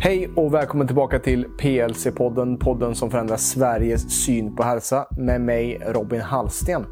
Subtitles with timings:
[0.00, 5.82] Hej och välkommen tillbaka till PLC-podden, podden som förändrar Sveriges syn på hälsa med mig
[5.86, 6.84] Robin Hallsten.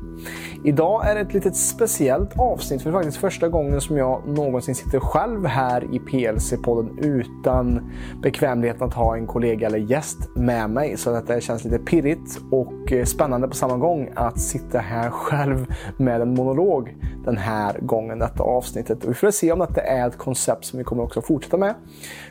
[0.65, 4.29] Idag är det ett litet speciellt avsnitt för det är faktiskt första gången som jag
[4.29, 7.93] någonsin sitter själv här i PLC-podden utan
[8.23, 10.97] bekvämligheten att ha en kollega eller gäst med mig.
[10.97, 15.67] Så detta känns lite pirrigt och eh, spännande på samma gång att sitta här själv
[15.97, 16.95] med en monolog
[17.25, 19.05] den här gången, detta avsnittet.
[19.05, 21.75] Och vi får se om detta är ett koncept som vi kommer också fortsätta med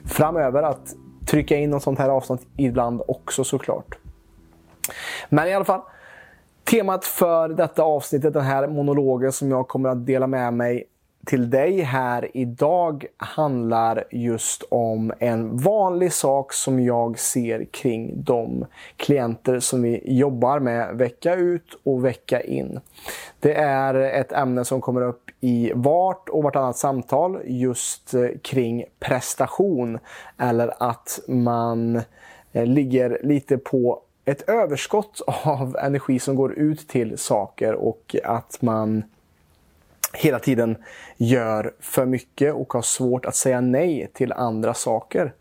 [0.06, 3.98] framöver att trycka in något sånt här avsnitt ibland också såklart.
[5.30, 5.82] Men i alla fall,
[6.64, 10.84] temat för detta avsnittet, den här monologen som jag kommer att dela med mig
[11.26, 18.66] till dig här idag handlar just om en vanlig sak som jag ser kring de
[18.98, 22.80] klienter som vi jobbar med vecka ut och vecka in.
[23.40, 28.84] Det är ett ämne som kommer upp i vart och vartannat samtal just eh, kring
[29.00, 30.00] prestation.
[30.38, 32.02] Eller att man
[32.52, 38.62] eh, ligger lite på ett överskott av energi som går ut till saker och att
[38.62, 39.04] man
[40.14, 40.78] hela tiden
[41.18, 45.34] gör för mycket och har svårt att säga nej till andra saker.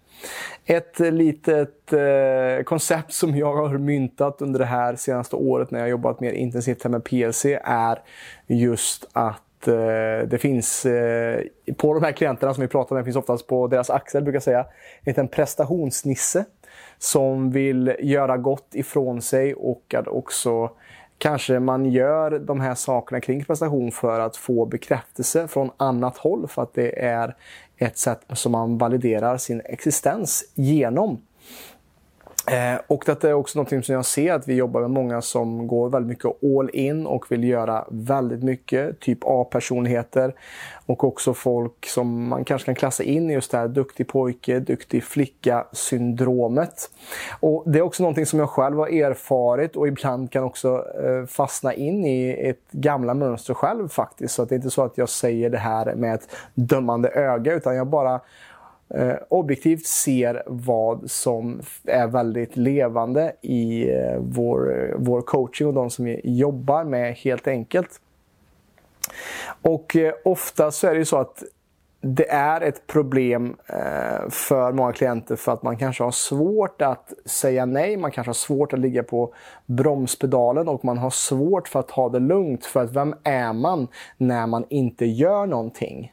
[0.64, 5.88] Ett litet eh, koncept som jag har myntat under det här senaste året när jag
[5.88, 7.98] jobbat mer intensivt här med PLC är
[8.46, 11.40] just att eh, det finns eh,
[11.76, 14.42] på de här klienterna som vi pratar med, finns oftast på deras axel brukar jag
[14.42, 14.66] säga, en
[15.04, 16.44] liten prestationsnisse
[16.98, 20.70] som vill göra gott ifrån sig och att också
[21.18, 26.48] Kanske man gör de här sakerna kring prestation för att få bekräftelse från annat håll
[26.48, 27.36] för att det är
[27.76, 31.20] ett sätt som man validerar sin existens genom.
[32.50, 35.66] Eh, och detta är också något som jag ser att vi jobbar med många som
[35.66, 39.00] går väldigt mycket all in och vill göra väldigt mycket.
[39.00, 40.34] Typ A-personligheter.
[40.86, 44.60] Och också folk som man kanske kan klassa in i just det här duktig pojke,
[44.60, 46.90] duktig flicka syndromet.
[47.40, 51.26] Och Det är också någonting som jag själv har erfarit och ibland kan också eh,
[51.26, 54.34] fastna in i ett gamla mönster själv faktiskt.
[54.34, 57.76] Så det är inte så att jag säger det här med ett dömande öga utan
[57.76, 58.20] jag bara
[58.94, 65.74] eh, objektivt ser vad som är väldigt levande i eh, vår, eh, vår coaching och
[65.74, 68.00] de som vi jobbar med helt enkelt.
[69.62, 71.42] Och eh, ofta så är det ju så att
[72.04, 77.12] det är ett problem eh, för många klienter för att man kanske har svårt att
[77.24, 79.34] säga nej, man kanske har svårt att ligga på
[79.66, 82.64] bromspedalen och man har svårt för att ta det lugnt.
[82.64, 86.12] För att vem är man när man inte gör någonting?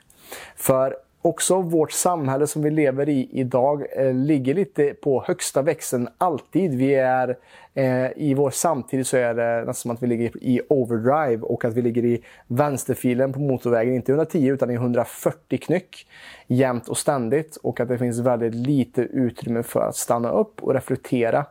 [0.56, 6.10] För också vårt samhälle som vi lever i idag eh, ligger lite på högsta växeln
[6.18, 6.78] alltid.
[6.78, 7.38] Vi är
[7.74, 11.66] eh, i vår samtid så är det nästan som att vi ligger i overdrive och
[11.66, 16.08] att vi ligger i vänsterfilen på motorvägen, inte 110 utan i 140 knyck
[16.48, 20.74] jämt och ständigt och att det finns väldigt lite utrymme för att stanna upp och
[20.74, 21.46] reflektera.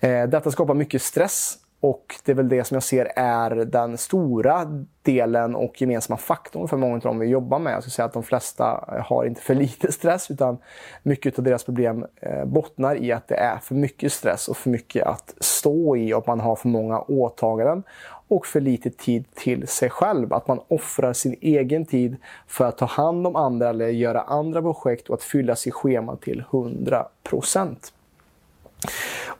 [0.00, 3.98] Eh, detta skapar mycket stress och det är väl det som jag ser är den
[3.98, 7.72] stora delen och gemensamma faktorn för många av dem vi jobbar med.
[7.72, 10.58] Jag skulle säga att de flesta har inte för lite stress utan
[11.02, 14.70] mycket av deras problem eh, bottnar i att det är för mycket stress och för
[14.70, 17.82] mycket att stå i och att man har för många åtaganden
[18.28, 20.32] och för lite tid till sig själv.
[20.32, 22.16] Att man offrar sin egen tid
[22.46, 26.16] för att ta hand om andra eller göra andra projekt och att fylla sitt schema
[26.16, 27.92] till 100 procent.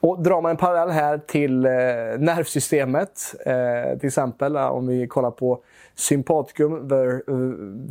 [0.01, 1.71] Och drar man en parallell här till eh,
[2.17, 5.59] nervsystemet, eh, till exempel eh, om vi kollar på
[5.95, 7.23] sympatikum ver,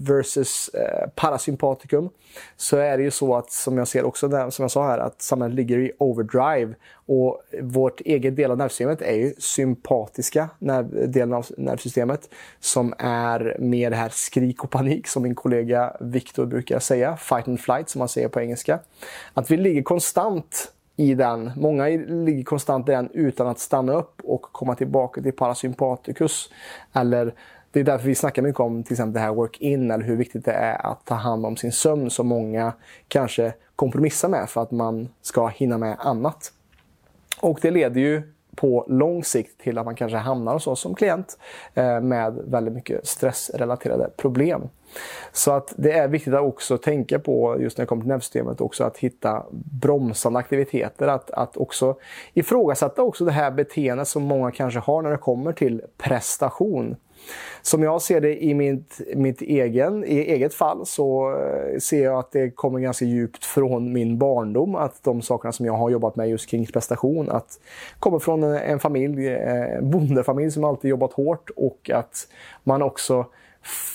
[0.07, 2.11] versus eh, parasympatikum,
[2.57, 4.99] så är det ju så att, som jag ser också, där, som jag sa här,
[4.99, 6.75] att samhället ligger i overdrive.
[7.07, 12.29] Och vårt eget del av nervsystemet är ju sympatiska nerv, delen av nervsystemet,
[12.61, 17.49] som är mer det här skrik och panik, som min kollega Viktor brukar säga, fight
[17.49, 18.79] and flight som man säger på engelska.
[19.35, 21.51] Att vi ligger konstant i den.
[21.57, 26.51] Många ligger konstant i den utan att stanna upp och komma tillbaka till parasympaticus.
[26.93, 27.35] Eller
[27.71, 30.45] det är därför vi snackar mycket om till exempel det här work-in eller hur viktigt
[30.45, 32.73] det är att ta hand om sin sömn som många
[33.09, 36.53] kanske kompromissar med för att man ska hinna med annat.
[37.41, 38.23] Och det leder ju
[38.57, 41.39] på lång sikt till att man kanske hamnar hos oss som klient
[41.75, 44.69] eh, med väldigt mycket stressrelaterade problem.
[45.33, 48.61] Så att det är viktigt att också tänka på, just när det kommer till nervsystemet,
[48.61, 49.47] också att hitta
[49.81, 51.09] bromsande aktiviteter.
[51.09, 51.97] Att, att också
[52.35, 56.97] ifrågasätta också det här beteendet som många kanske har när det kommer till prestation.
[57.63, 62.19] Som jag ser det i mitt, mitt egen, i eget fall så eh, ser jag
[62.19, 64.75] att det kommer ganska djupt från min barndom.
[64.75, 67.61] Att de sakerna som jag har jobbat med just kring prestation, att
[67.99, 72.29] kommer från en familj, en eh, bondefamilj som alltid jobbat hårt och att
[72.65, 73.27] man också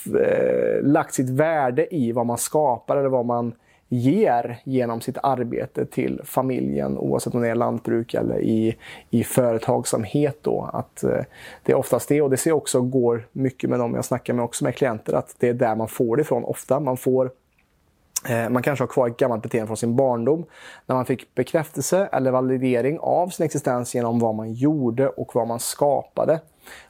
[0.06, 3.54] eh, lagt sitt värde i vad man skapar eller vad man
[3.94, 8.76] ger genom sitt arbete till familjen oavsett om det är lantbruk eller i,
[9.10, 10.38] i företagsamhet.
[10.42, 10.70] Då.
[10.74, 11.24] Att, eh,
[11.64, 14.34] det är oftast det och det ser jag också går mycket med dem jag snackar
[14.34, 16.80] med också med klienter att det är där man får det ifrån ofta.
[16.80, 17.32] Man får
[18.30, 20.46] Eh, man kanske har kvar ett gammalt beteende från sin barndom
[20.86, 25.48] när man fick bekräftelse eller validering av sin existens genom vad man gjorde och vad
[25.48, 26.40] man skapade.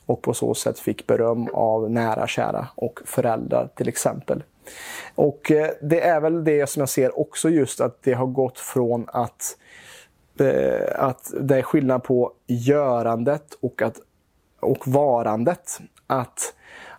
[0.05, 4.43] Och på så sätt fick beröm av nära, kära och föräldrar till exempel.
[5.15, 8.59] Och eh, det är väl det som jag ser också just att det har gått
[8.59, 9.57] från att,
[10.39, 13.97] eh, att det är skillnad på görandet och, att,
[14.59, 15.79] och varandet.
[16.07, 16.53] Att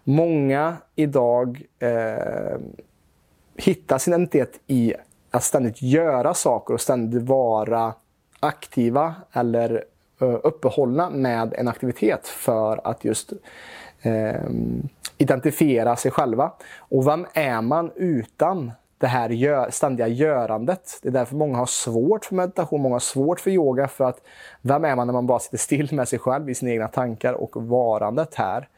[0.04, 2.58] många idag eh,
[3.56, 4.94] hitta sin identitet i
[5.30, 7.94] att ständigt göra saker och ständigt vara
[8.40, 9.84] aktiva eller
[10.20, 13.32] eh, uppehållna med en aktivitet för att just
[14.02, 14.40] eh,
[15.18, 16.52] identifiera sig själva.
[16.78, 18.72] Och vem är man utan
[19.04, 20.98] det här gör, ständiga görandet.
[21.02, 23.88] Det är därför många har svårt för meditation, många har svårt för yoga.
[23.88, 24.20] För att
[24.62, 27.32] vem är man när man bara sitter still med sig själv i sina egna tankar
[27.32, 28.68] och varandet här?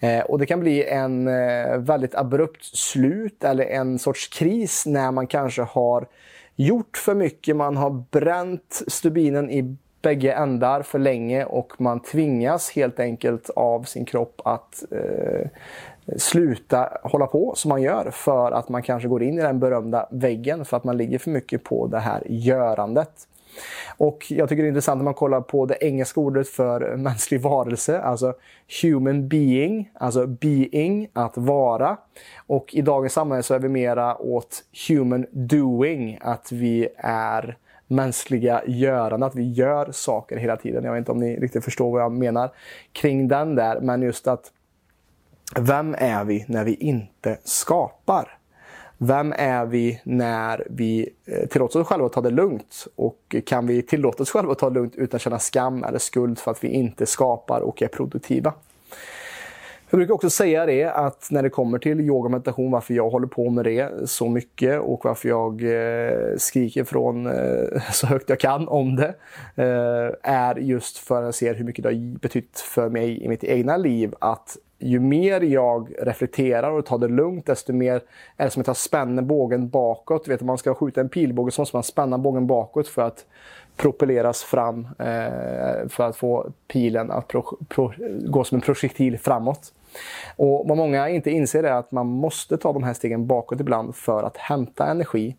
[0.00, 5.10] Eh, och det kan bli en eh, väldigt abrupt slut eller en sorts kris när
[5.10, 6.06] man kanske har
[6.56, 12.70] gjort för mycket, man har bränt stubinen i bägge ändar för länge och man tvingas
[12.70, 15.48] helt enkelt av sin kropp att eh,
[16.16, 20.08] sluta hålla på som man gör för att man kanske går in i den berömda
[20.10, 23.26] väggen för att man ligger för mycket på det här görandet.
[23.96, 27.40] Och jag tycker det är intressant när man kollar på det engelska ordet för mänsklig
[27.40, 28.34] varelse, alltså
[28.82, 31.96] human being, alltså being, att vara.
[32.46, 38.62] Och i dagens samhälle så är vi mera åt human doing, att vi är mänskliga
[38.66, 40.84] görande, att vi gör saker hela tiden.
[40.84, 42.50] Jag vet inte om ni riktigt förstår vad jag menar
[42.92, 44.52] kring den där, men just att
[45.56, 48.36] vem är vi när vi inte skapar?
[48.98, 52.86] Vem är vi när vi eh, tillåter oss själva att ta det lugnt?
[52.96, 55.98] Och kan vi tillåta oss själva att ta det lugnt utan att känna skam eller
[55.98, 58.52] skuld för att vi inte skapar och är produktiva?
[59.90, 63.10] Jag brukar också säga det att när det kommer till yoga och meditation, varför jag
[63.10, 68.28] håller på med det så mycket och varför jag eh, skriker från eh, så högt
[68.28, 69.14] jag kan om det,
[70.22, 73.44] är just för att jag ser hur mycket det har betytt för mig i mitt
[73.44, 78.02] egna liv att ju mer jag reflekterar och tar det lugnt, desto mer
[78.36, 80.28] är det som att jag spänner bågen bakåt.
[80.28, 83.26] vet, om man ska skjuta en pilbåge så måste man spänna bågen bakåt för att
[83.76, 87.92] propelleras fram, eh, för att få pilen att pro, pro,
[88.26, 89.72] gå som en projektil framåt.
[90.36, 93.94] Och vad många inte inser är att man måste ta de här stegen bakåt ibland
[93.94, 95.36] för att hämta energi.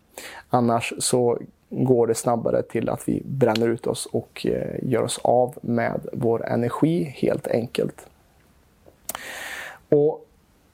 [0.49, 1.39] Annars så
[1.69, 6.07] går det snabbare till att vi bränner ut oss och eh, gör oss av med
[6.13, 8.07] vår energi helt enkelt.
[9.91, 10.27] Och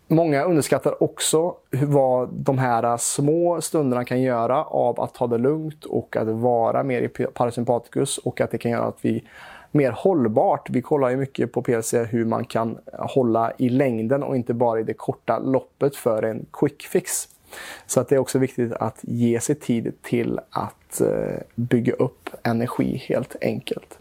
[0.10, 5.86] Många underskattar också vad de här små stunderna kan göra av att ta det lugnt
[5.86, 9.24] och att vara mer i parasympaticus och att det kan göra att vi
[9.72, 10.69] mer hållbart.
[10.69, 14.80] Vi kollar ju mycket på PLC hur man kan hålla i längden och inte bara
[14.80, 17.28] i det korta loppet för en quick fix.
[17.86, 22.30] Så att det är också viktigt att ge sig tid till att eh, bygga upp
[22.44, 23.98] energi helt enkelt.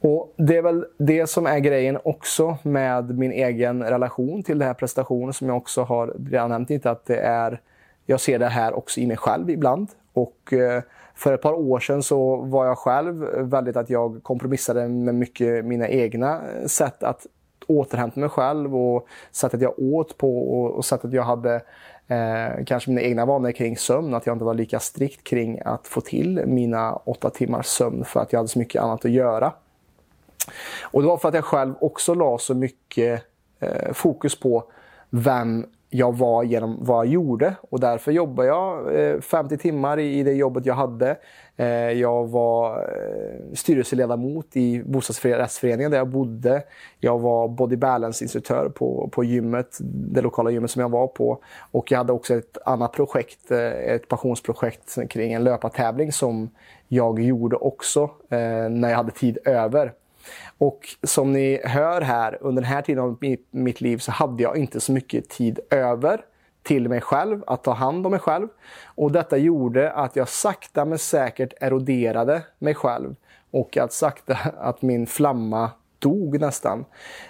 [0.00, 4.68] Och Det är väl det som är grejen också med min egen relation till den
[4.68, 7.60] här prestationen som jag också har redan nämnt inte att det är
[8.06, 9.88] jag ser det här också i mig själv ibland.
[10.12, 10.82] Och eh,
[11.14, 15.64] för ett par år sedan så var jag själv väldigt att jag kompromissade med mycket
[15.64, 17.26] mina egna sätt att
[17.66, 21.54] återhämta mig själv och sättet jag åt på och, sättet jag hade
[22.08, 24.14] eh, kanske mina egna vanor kring sömn.
[24.14, 28.20] Att jag inte var lika strikt kring att få till mina åtta timmars sömn för
[28.20, 29.52] att jag hade så mycket annat att göra.
[30.82, 33.22] Och det var för att jag själv också la så mycket
[33.60, 34.64] eh, fokus på
[35.10, 40.18] vem jag var genom vad jag gjorde och därför jobbade jag eh, 50 timmar i,
[40.18, 41.16] i det jobbet jag hade.
[41.56, 46.62] Eh, jag var eh, styrelseledamot i bostadsrättsföreningen där jag bodde.
[47.00, 51.38] Jag var body balance-instruktör på, på gymmet, det lokala gymmet som jag var på.
[51.70, 56.50] Och jag hade också ett annat projekt, eh, ett passionsprojekt kring en löpartävling som
[56.88, 59.92] jag gjorde också eh, när jag hade tid över.
[60.58, 63.16] Och som ni hör här, under den här tiden av
[63.50, 66.20] mitt liv så hade jag inte så mycket tid över
[66.62, 68.48] till mig själv, att ta hand om mig själv.
[68.84, 73.14] Och detta gjorde att jag sakta men säkert eroderade mig själv
[73.50, 76.84] och att sakta att min flamma dog nästan.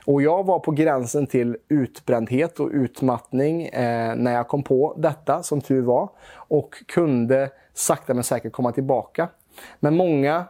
[0.04, 5.42] Och jag var på gränsen till utbrändhet och utmattning eh, när jag kom på detta,
[5.42, 6.10] som tur var.
[6.32, 9.28] Och kunde sakta men säkert komma tillbaka.
[9.80, 10.44] Men många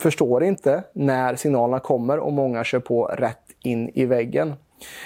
[0.00, 4.54] förstår inte när signalerna kommer och många kör på rätt in i väggen.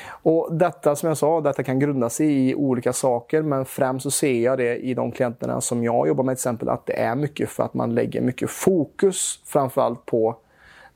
[0.06, 4.10] Och detta som jag sa, detta kan grunda sig i olika saker men främst så
[4.10, 7.14] ser jag det i de klienterna som jag jobbar med till exempel att det är
[7.14, 10.36] mycket för att man lägger mycket fokus framförallt på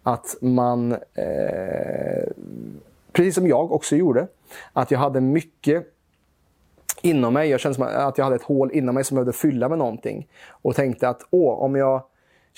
[0.03, 2.29] att man, eh,
[3.13, 4.27] precis som jag också gjorde,
[4.73, 5.87] att jag hade mycket
[7.03, 7.51] inom mig.
[7.51, 9.79] Jag kände som att jag hade ett hål inom mig som jag behövde fylla med
[9.79, 10.29] någonting.
[10.49, 12.03] Och tänkte att åh, om jag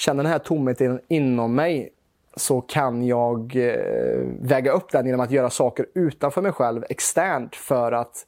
[0.00, 1.92] känner den här tomheten inom mig
[2.36, 7.56] så kan jag eh, väga upp den genom att göra saker utanför mig själv, externt,
[7.56, 8.26] för att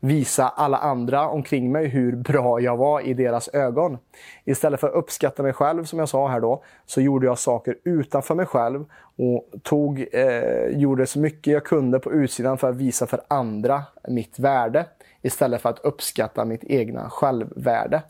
[0.00, 3.98] visa alla andra omkring mig hur bra jag var i deras ögon.
[4.44, 7.76] Istället för att uppskatta mig själv, som jag sa här då, så gjorde jag saker
[7.84, 8.84] utanför mig själv
[9.16, 13.82] och tog, eh, gjorde så mycket jag kunde på utsidan för att visa för andra
[14.08, 14.86] mitt värde
[15.22, 18.02] istället för att uppskatta mitt egna självvärde.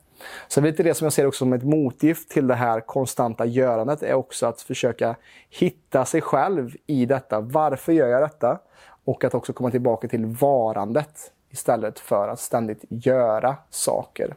[0.48, 4.02] Så lite det som jag ser också som ett motgift till det här konstanta görandet
[4.02, 5.16] är också att försöka
[5.50, 7.40] hitta sig själv i detta.
[7.40, 8.58] Varför gör jag detta?
[9.04, 14.34] Och att också komma tillbaka till varandet istället för att ständigt göra saker.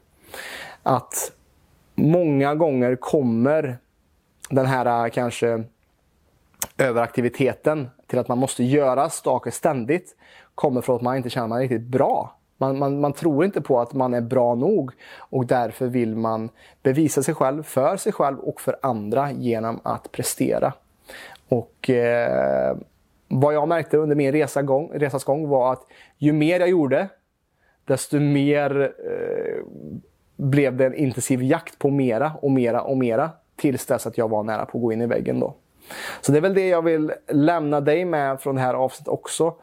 [0.83, 1.31] Att
[1.95, 3.77] många gånger kommer
[4.50, 5.63] den här eh, kanske
[6.77, 10.15] överaktiviteten till att man måste göra saker ständigt
[10.55, 13.45] kommer från att man inte känner att man är riktigt bra man, man, man, tror
[13.45, 16.49] inte på att man är bra nog och därför vill man
[16.83, 20.73] bevisa sig själv för sig själv och för andra genom att prestera.
[21.49, 22.77] Och eh,
[23.27, 25.81] Vad jag märkte under min resa gång, resas gång var att
[26.17, 27.09] ju mer jag gjorde,
[27.85, 29.63] desto mer eh,
[30.35, 34.29] blev det en intensiv jakt på mera och mera och mera tills dess att jag
[34.29, 35.39] var nära på att gå in i väggen.
[35.39, 35.55] Då.
[36.21, 39.55] Så det är väl det jag vill lämna dig med från det här avsnittet också.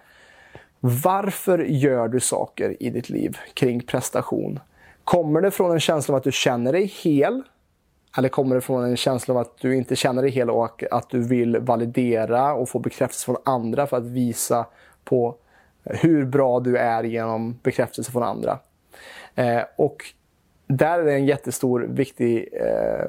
[0.80, 4.60] Varför gör du saker i ditt liv kring prestation?
[5.04, 7.42] Kommer det från en känsla av att du känner dig hel?
[8.18, 11.10] Eller kommer det från en känsla av att du inte känner dig hel och att
[11.10, 14.66] du vill validera och få bekräftelse från andra för att visa
[15.04, 15.36] på
[15.84, 18.58] hur bra du är genom bekräftelse från andra?
[19.34, 20.04] Eh, och
[20.66, 23.06] där är det en jättestor viktig eh,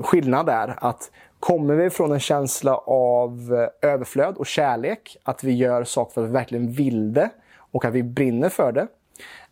[0.00, 0.74] skillnad där.
[0.76, 1.10] Att
[1.44, 6.22] Kommer vi från en känsla av eh, överflöd och kärlek, att vi gör saker för
[6.22, 8.86] att vi verkligen vill det och att vi brinner för det?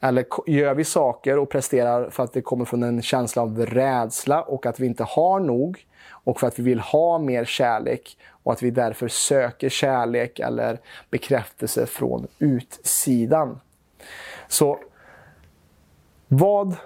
[0.00, 4.42] Eller gör vi saker och presterar för att det kommer från en känsla av rädsla
[4.42, 8.52] och att vi inte har nog och för att vi vill ha mer kärlek och
[8.52, 10.80] att vi därför söker kärlek eller
[11.11, 13.61] bekräftelse från utsidan.
[14.49, 14.78] Så
[16.28, 16.76] vad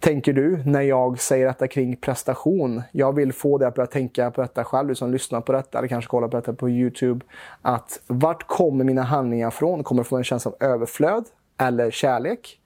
[0.00, 2.82] tänker du när jag säger detta kring prestation?
[2.92, 5.78] Jag vill få dig att börja tänka på detta själv, du som lyssnar på detta
[5.78, 7.26] eller kanske kollar på detta på Youtube.
[7.62, 9.84] Att vart kommer mina handlingar från?
[9.84, 11.24] Kommer det från en känsla av överflöd
[11.58, 12.60] eller kärlek?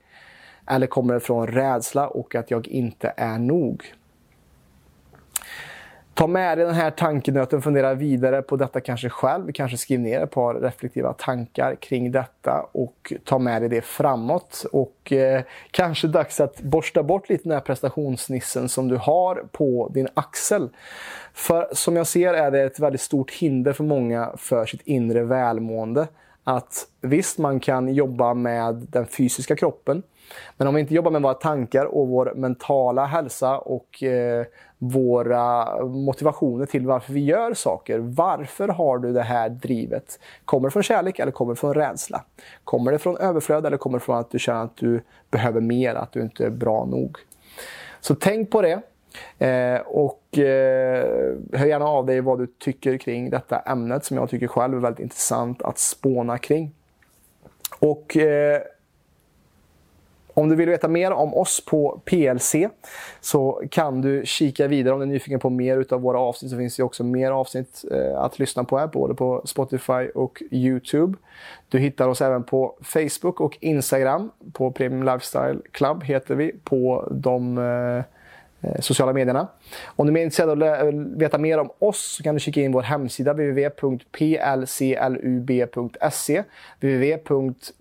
[0.67, 3.85] Eller kommer det från rädsla och att jag inte är nog?
[6.15, 9.53] Ta med dig den här tankenöten, fundera vidare på detta kanske själv.
[9.53, 14.67] Kanske skriv ner ett par reflektiva tankar kring detta och ta med dig det framåt.
[14.73, 19.91] Och eh, kanske dags att borsta bort lite den här prestationsnissen som du har på
[19.95, 20.69] din axel.
[21.33, 25.23] För som jag ser är det ett väldigt stort hinder för många för sitt inre
[25.25, 26.07] välmående.
[26.45, 30.03] Att visst, man kan jobba med den fysiska kroppen,
[30.57, 34.47] men om vi inte jobbar med våra tankar och vår mentala hälsa och eh,
[34.79, 37.99] våra motivationer till varför vi gör saker.
[37.99, 40.19] Varför har du det här drivet?
[40.45, 42.25] Kommer det från kärlek eller kommer det från rädsla?
[42.65, 45.95] Kommer det från överflöd eller kommer det från att du känner att du behöver mer,
[45.95, 47.19] att du inte är bra nog?
[48.01, 48.83] Så tänk på det.
[49.39, 54.31] Eh, och eh, hör gärna av dig vad du tycker kring detta ämnet som jag
[54.31, 56.75] tycker själv är väldigt intressant att spåna kring.
[57.79, 58.61] Och eh,
[60.35, 62.55] om du vill veta mer om oss på PLC
[63.21, 66.57] så kan du kika vidare om du är nyfiken på mer av våra avsnitt så
[66.57, 71.19] finns det också mer avsnitt eh, att lyssna på här, både på Spotify och Youtube.
[71.69, 74.31] Du hittar oss även på Facebook och Instagram.
[74.53, 78.05] På Premium Lifestyle Club heter vi på de Eh,
[78.65, 79.49] Eh, sociala medierna.
[79.87, 82.73] Om du är intresserad av att veta mer om oss så kan du kika in
[82.73, 84.95] vår hemsida www.plclub.se
[86.81, 87.79] www.plclub.se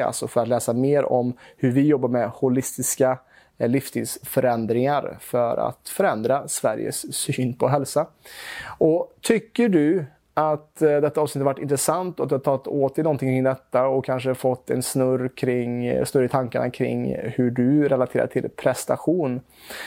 [0.00, 3.18] alltså för att läsa mer om hur vi jobbar med holistiska
[3.58, 8.06] eh, livsstilsförändringar för att förändra Sveriges syn på hälsa.
[8.78, 10.04] Och tycker du
[10.38, 13.28] att eh, detta avsnitt har varit intressant och att du har tagit åt dig någonting
[13.28, 17.88] kring detta och kanske fått en snurr kring, eh, snurr i tankarna kring hur du
[17.88, 19.40] relaterar till prestation.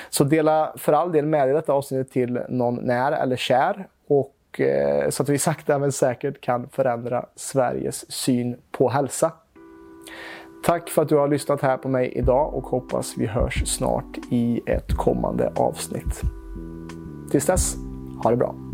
[0.10, 4.60] Så dela för all del med dig detta avsnitt till någon när eller kär och
[4.60, 9.32] eh, så att vi sakta men säkert kan förändra Sveriges syn på hälsa.
[10.66, 14.18] Tack för att du har lyssnat här på mig idag och hoppas vi hörs snart
[14.32, 16.22] i ett kommande avsnitt.
[17.32, 17.76] Tills dess,
[18.24, 18.69] ha det bra!